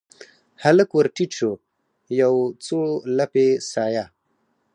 هلک 0.63 0.89
ورټیټ 0.97 1.31
شو 1.39 1.51
یو، 2.21 2.33
څو 2.65 2.79
لپې 3.17 3.47
سایه 3.71 4.05